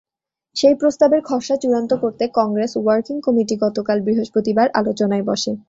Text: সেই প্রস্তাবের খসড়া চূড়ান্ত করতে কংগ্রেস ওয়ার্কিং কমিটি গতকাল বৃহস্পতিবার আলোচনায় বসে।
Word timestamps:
সেই 0.55 0.75
প্রস্তাবের 0.75 1.21
খসড়া 1.23 1.57
চূড়ান্ত 1.57 1.91
করতে 2.03 2.23
কংগ্রেস 2.39 2.71
ওয়ার্কিং 2.77 3.15
কমিটি 3.25 3.55
গতকাল 3.63 3.97
বৃহস্পতিবার 4.05 4.67
আলোচনায় 4.73 5.25
বসে। 5.29 5.51